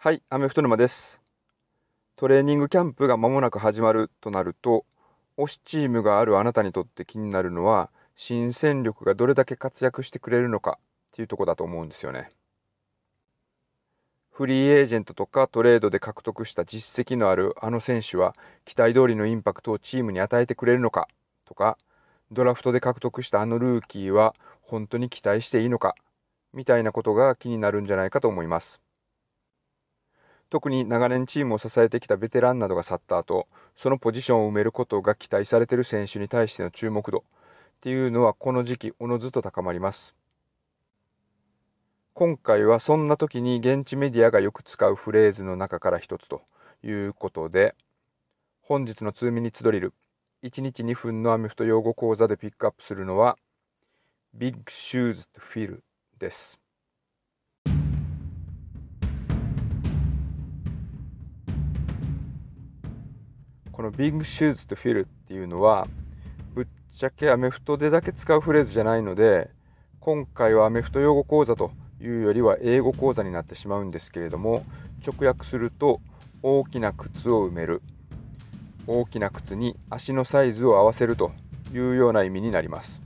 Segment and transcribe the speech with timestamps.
[0.00, 1.20] はい、アメフト沼です。
[2.14, 4.86] トレーニングキャンプが間もなく始まるとなると、
[5.36, 10.84] 推しチームがあるあなたにとって気になるのは、新戦力がどれだけ活躍してくれるのかっ
[11.16, 12.30] ていうとこだと思うんですよね。
[14.30, 18.36] フリーエージェントとかトレードで獲得した実績のあるあの選手は
[18.66, 21.08] 期待通りのインパクトをチームに与えてくれるのか
[21.44, 21.76] とか、
[22.30, 25.96] ドラフトで獲得したあのルーキーは本当に期待していいのか
[26.52, 28.80] みたいなことが気になるんじゃないかと思います。
[30.50, 37.22] 特に長年チームを支えてきたベテランなどが去った後、そのポジションを埋めることが期待されている選手に対しての注目度っ
[37.80, 40.14] ていうのはこの時期おのずと高まります。
[42.14, 46.42] 今回はそんな時に現地メディアがよく使うフレーズの中から一つと
[46.82, 47.76] いうことで、
[48.62, 49.92] 本日の2ミニッツドリル、
[50.42, 53.38] 1日2分のアメフト用語講座でピックアップするのは、
[54.34, 55.80] Big Shoes to Fill
[56.18, 56.58] です。
[63.78, 65.86] この Big Shoes to Fill っていうのは、
[66.52, 69.50] ぶっちゃけアメフトでだけ使うフレーズじゃないので、
[70.00, 71.70] 今回はアメフト用語講座と
[72.00, 74.64] いうよりは英語講座になってしまうんですけれども、
[75.06, 76.00] 直訳すると、
[76.42, 77.80] 大きな靴を埋める。
[78.88, 81.30] 大きな靴に足のサイズを合わせると
[81.72, 83.00] いうような意味になります。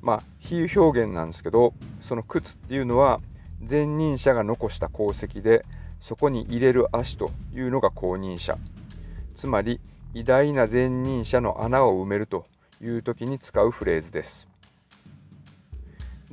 [0.00, 3.20] まあ、比喩表現なんですけど、その靴っていうのは
[3.68, 5.66] 前任者が残した功績で、
[6.00, 8.56] そこに入れる足というのが後任者。
[9.34, 9.80] つまり、
[10.14, 12.46] 偉大な前任者の穴を埋めると
[12.80, 14.48] いう時に使うフレーズです。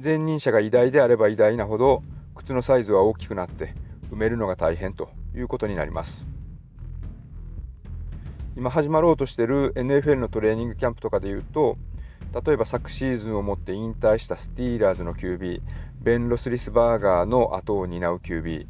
[0.01, 2.03] 前任者が偉大であれば偉大なほど、
[2.35, 3.73] 靴のサイズは大きくなって
[4.11, 6.25] 埋めるのが大変ということになります。
[8.57, 11.77] 今始まろうとしている NFL のトレーニングキャンプとかでいうと、
[12.45, 15.61] 例えば昨シーズンをもって引退したスティーラーズの QB、
[16.01, 18.67] ベン・ロスリスバーガーの後を担う QB、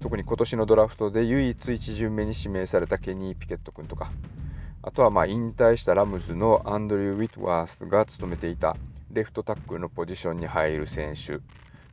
[0.00, 4.12] 特に今年のドラフトで唯一1巡目に指名されたケニー・ピケット君とか、
[4.82, 8.76] あとはまあ引退したラムズのアンドリュー・ウィットワースが務めていた
[9.12, 11.40] レフトタックルのポジションに入る選手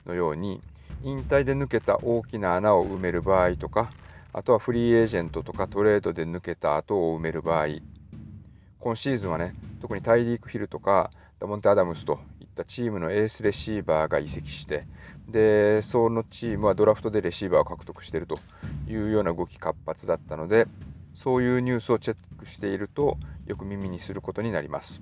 [0.08, 0.62] のように、
[1.04, 3.92] 引退で抜けた大きな穴を埋める場合とか、
[4.32, 7.68] あとはフリーエージェントとかトレードで抜けた後を埋める場合、
[8.80, 12.20] 今シーズンはね、特にタイリーク・ヒルとかダモンテ・アダムスと
[12.54, 14.86] ったチームのエースレシーバーが移籍して、
[15.28, 18.38] で、そのチームはドラフトでレシーバーを獲得していると
[18.88, 20.68] いうような動き活発だったので、
[21.16, 25.02] そういうニュースをチェックしていると、よく耳にすることになります。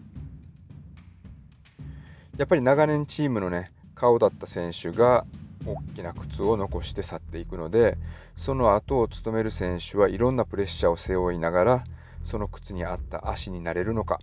[2.37, 5.25] やっぱり長年チームのね、顔だった選手が
[5.65, 7.97] 大きな靴を残して去っていくので、
[8.35, 11.83] その後を務める選手はいろんなプレッシャーを背負いながら、
[12.23, 14.19] その靴に合った足になれるのか、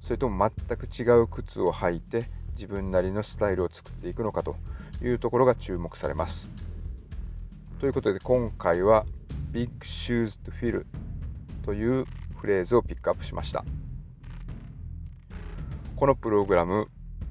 [0.00, 4.56] それとも全く違う靴を履いて自分なりのスタイルを作っていくのかと
[5.02, 6.50] いうところが注目されます。
[7.78, 9.04] ということで今回は
[9.52, 10.84] Big Shoes to Fill
[11.64, 12.06] という
[12.36, 13.64] フレーズをピックアップしました。
[15.96, 16.88] このプログラム、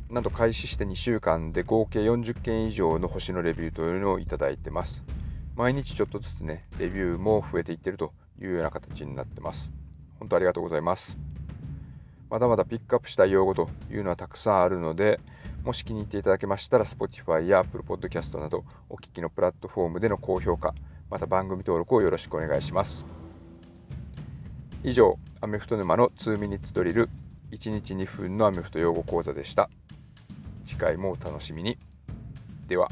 [0.09, 5.03] なんと開始して2週間で合計40件以上の星のレビューというのをいただいてます。
[5.55, 9.69] 毎日ちょっとずつね、レビューも増えていってるというような形になってます。
[10.19, 11.17] 本当ありがとうございます。
[12.35, 15.22] まだまだピックアップしたい用語というのはたくさんあるので、
[15.63, 20.75] もし気に入っていただけましたら、Spotify や Apple Podcast などお聞きのプラットフォームでの高評価、
[21.09, 23.06] また番組登録をよろしくお願いします。
[24.84, 27.09] 以上、アメフト沼の2ミニッツドリル、
[27.51, 29.69] 1日2分のアメフト用語講座でした。
[30.66, 31.78] 次回もお楽しみに。
[32.67, 32.90] では。